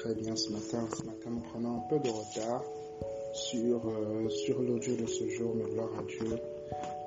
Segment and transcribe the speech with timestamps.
[0.00, 0.88] très bien ce matin.
[0.96, 2.64] Ce matin, nous prenons un peu de retard
[3.34, 6.38] sur, euh, sur l'audio de ce jour, mais gloire à Dieu.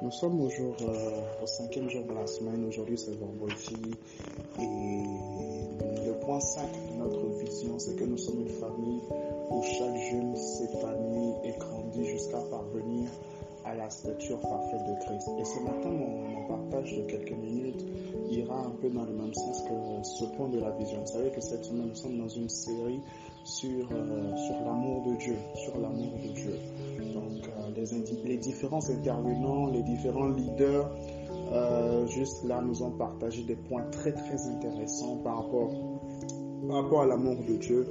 [0.04, 2.64] Nous sommes au jour, euh, au cinquième jour de la semaine.
[2.66, 3.96] Aujourd'hui, c'est vendredi.
[4.60, 6.62] Et le point 5
[6.92, 9.02] de notre vision, c'est que nous sommes une famille
[9.50, 13.10] où chaque jeune s'épanouit et grandit jusqu'à parvenir
[13.66, 15.30] à la stature parfaite de Christ.
[15.40, 17.84] Et ce matin, mon, partage de quelques minutes
[18.34, 21.00] ira un peu dans le même sens que ce point de la vision.
[21.02, 23.02] Vous savez que cette semaine, nous sommes dans une série
[23.44, 26.56] sur, euh, sur l'amour de Dieu, sur l'amour de Dieu.
[27.14, 30.90] Donc, euh, les, les, différents intervenants, les différents leaders,
[31.52, 35.70] euh, juste là, nous ont partagé des points très, très intéressants par rapport,
[36.68, 37.88] par rapport à l'amour de Dieu.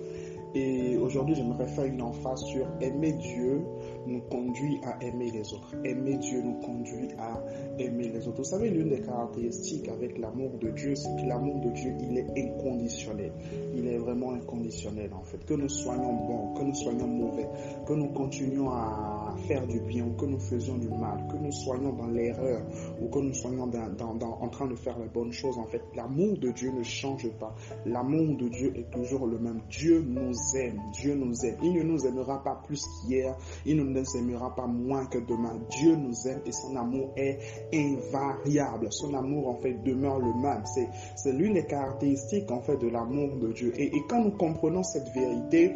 [0.54, 3.62] Et aujourd'hui, j'aimerais faire une emphase sur aimer Dieu
[4.06, 5.74] nous conduit à aimer les autres.
[5.84, 7.42] Aimer Dieu nous conduit à
[7.78, 8.38] aimer les autres.
[8.38, 12.18] Vous savez, l'une des caractéristiques avec l'amour de Dieu, c'est que l'amour de Dieu, il
[12.18, 13.32] est inconditionnel.
[13.74, 15.44] Il est vraiment inconditionnel, en fait.
[15.44, 17.48] Que nous soyons bons, que nous soyons mauvais,
[17.86, 21.52] que nous continuions à faire du bien ou que nous faisions du mal, que nous
[21.52, 22.62] soyons dans l'erreur
[23.00, 26.50] ou que nous soyons en train de faire les bonnes choses, en fait, l'amour de
[26.50, 27.54] Dieu ne change pas.
[27.86, 29.60] L'amour de Dieu est toujours le même.
[29.70, 30.80] Dieu nous aime.
[30.92, 31.56] Dieu nous aime.
[31.62, 33.36] Il ne nous aimera pas plus qu'hier.
[33.66, 35.58] Il ne nous aimera pas moins que demain.
[35.70, 37.38] Dieu nous aime et son amour est
[37.72, 38.88] invariable.
[38.90, 40.62] Son amour, en fait, demeure le même.
[40.64, 43.72] C'est, c'est l'une des caractéristiques, en fait, de l'amour de Dieu.
[43.76, 45.72] Et, et quand nous comprenons cette vérité,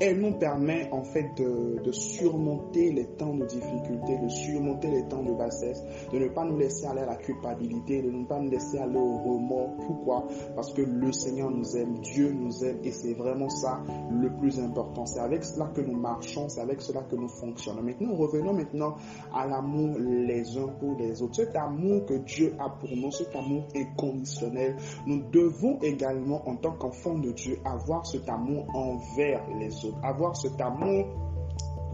[0.00, 5.22] elle nous permet en fait de, surmonter les temps de difficulté, de surmonter les temps
[5.22, 8.50] de bassesse, de ne pas nous laisser aller à la culpabilité, de ne pas nous
[8.50, 9.76] laisser aller au remords.
[9.86, 10.26] Pourquoi?
[10.56, 14.58] Parce que le Seigneur nous aime, Dieu nous aime et c'est vraiment ça le plus
[14.58, 15.06] important.
[15.06, 17.82] C'est avec cela que nous marchons, c'est avec cela que nous fonctionnons.
[17.82, 18.96] Maintenant, revenons maintenant
[19.32, 21.36] à l'amour les uns pour les autres.
[21.36, 26.72] Cet amour que Dieu a pour nous, cet amour inconditionnel, nous devons également en tant
[26.72, 31.06] qu'enfants de Dieu avoir cet amour envers les avoir cet amour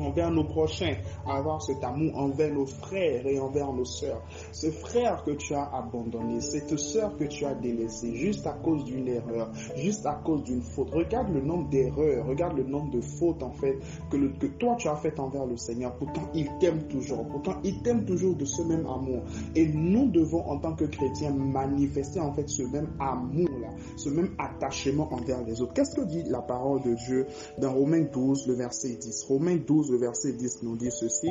[0.01, 0.95] envers nos prochains,
[1.27, 4.23] avoir cet amour envers nos frères et envers nos sœurs.
[4.53, 8.85] Ce frère que tu as abandonné, cette sœur que tu as délaissée juste à cause
[8.85, 10.91] d'une erreur, juste à cause d'une faute.
[10.93, 13.79] Regarde le nombre d'erreurs, regarde le nombre de fautes en fait
[14.11, 15.95] que, toi tu as fait envers le Seigneur.
[15.97, 17.27] Pourtant, il t'aime toujours.
[17.29, 19.23] Pourtant, il t'aime toujours de ce même amour.
[19.55, 24.35] Et nous devons en tant que chrétiens manifester en fait ce même amour-là, ce même
[24.39, 25.73] attachement envers les autres.
[25.75, 27.27] Qu'est-ce que dit la parole de Dieu
[27.59, 31.31] dans Romains 12, le verset 10 Romains 12, le verset 10 nous dit ceci.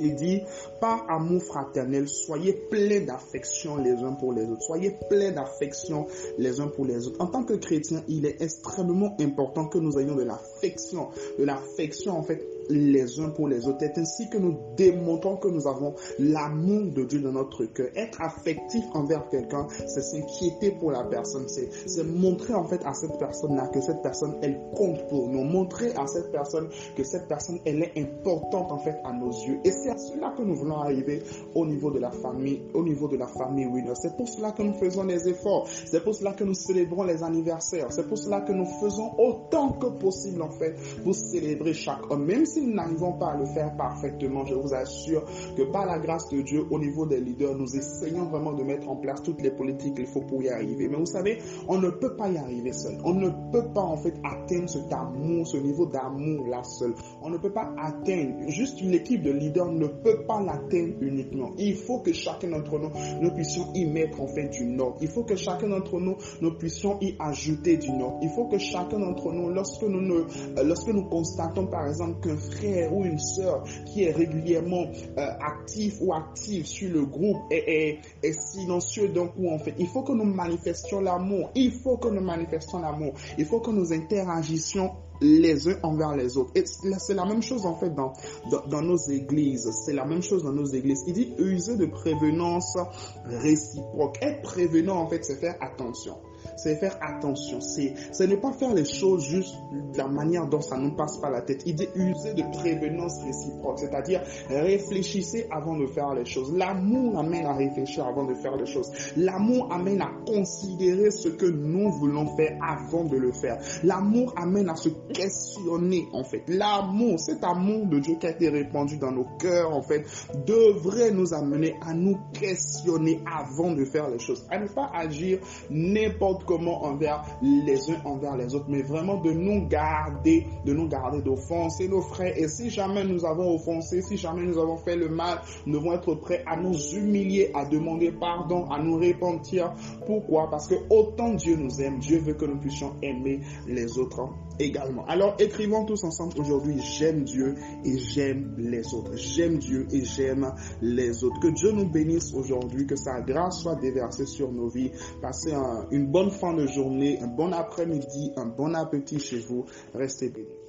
[0.00, 0.42] Il dit,
[0.80, 4.62] par amour fraternel, soyez pleins d'affection les uns pour les autres.
[4.62, 6.06] Soyez pleins d'affection
[6.38, 7.20] les uns pour les autres.
[7.20, 11.08] En tant que chrétien, il est extrêmement important que nous ayons de l'affection.
[11.38, 13.78] De l'affection, en fait, les uns pour les autres.
[13.80, 17.88] C'est ainsi que nous démontrons que nous avons l'amour de Dieu dans notre cœur.
[17.94, 21.46] Être affectif envers quelqu'un, c'est s'inquiéter pour la personne.
[21.48, 25.44] C'est montrer en fait à cette personne-là que cette personne, elle compte pour nous.
[25.44, 29.58] Montrer à cette personne que cette personne, elle est importante en fait à nos yeux.
[29.64, 31.22] Et c'est à cela que nous voulons arriver
[31.54, 33.94] au niveau de la famille, au niveau de la famille Winner.
[33.94, 35.68] C'est pour cela que nous faisons des efforts.
[35.86, 37.92] C'est pour cela que nous célébrons les anniversaires.
[37.92, 42.24] C'est pour cela que nous faisons autant que possible en fait pour célébrer chaque homme.
[42.24, 45.24] Même si nous n'arrivons pas à le faire parfaitement, je vous assure
[45.56, 48.88] que par la grâce de Dieu, au niveau des leaders, nous essayons vraiment de mettre
[48.88, 50.88] en place toutes les politiques qu'il faut pour y arriver.
[50.88, 51.38] Mais vous savez,
[51.68, 52.98] on ne peut pas y arriver seul.
[53.04, 56.94] On ne peut pas en fait atteindre cet amour, ce niveau d'amour là seul.
[57.22, 58.48] On ne peut pas atteindre.
[58.48, 61.50] Juste une équipe de leaders ne peut pas l'atteindre uniquement.
[61.58, 62.90] Il faut que chacun d'entre nous,
[63.20, 64.98] nous puissions y mettre en fait du nord.
[65.00, 68.18] Il faut que chacun d'entre nous, nous puissions y ajouter du nord.
[68.22, 72.36] Il faut que chacun d'entre nous, lorsque nous, ne, lorsque nous constatons par exemple qu'un
[72.50, 74.86] frère ou une sœur qui est régulièrement
[75.18, 79.74] euh, actif ou active sur le groupe et est, silencieux d'un coup en fait.
[79.78, 81.50] Il faut que nous manifestions l'amour.
[81.54, 83.14] Il faut que nous manifestions l'amour.
[83.36, 86.52] Il faut que nous interagissions les uns envers les autres.
[86.54, 88.12] Et c'est la même chose en fait dans,
[88.50, 89.68] dans, dans nos églises.
[89.84, 91.02] C'est la même chose dans nos églises.
[91.06, 92.76] Il dit user de prévenance
[93.24, 94.18] réciproque.
[94.22, 96.14] Être prévenant en fait, c'est faire attention
[96.58, 97.60] c'est faire attention.
[97.60, 101.18] C'est, c'est ne pas faire les choses juste de la manière dont ça nous passe
[101.18, 101.62] par la tête.
[101.66, 106.52] Il dit user de prévenance réciproque, c'est-à-dire réfléchissez avant de faire les choses.
[106.54, 108.90] L'amour amène à réfléchir avant de faire les choses.
[109.16, 113.58] L'amour amène à considérer ce que nous voulons faire avant de le faire.
[113.84, 116.42] L'amour amène à se questionner, en fait.
[116.48, 120.04] L'amour, cet amour de Dieu qui a été répandu dans nos cœurs, en fait,
[120.46, 125.38] devrait nous amener à nous questionner avant de faire les choses, à ne pas agir
[125.70, 130.88] n'importe comment envers les uns envers les autres, mais vraiment de nous garder, de nous
[130.88, 132.36] garder d'offenser nos frères.
[132.36, 135.92] Et si jamais nous avons offensé, si jamais nous avons fait le mal, nous devons
[135.92, 139.74] être prêts à nous humilier, à demander pardon, à nous repentir.
[140.06, 140.48] Pourquoi?
[140.50, 145.04] Parce que autant Dieu nous aime, Dieu veut que nous puissions aimer les autres également.
[145.06, 147.54] Alors écrivons tous ensemble aujourd'hui, j'aime Dieu
[147.84, 149.16] et j'aime les autres.
[149.16, 151.38] J'aime Dieu et j'aime les autres.
[151.40, 154.90] Que Dieu nous bénisse aujourd'hui, que sa grâce soit déversée sur nos vies.
[155.20, 155.52] Passez
[155.90, 159.66] une bonne fin de journée, un bon après-midi, un bon appétit chez vous.
[159.94, 160.67] Restez bénis.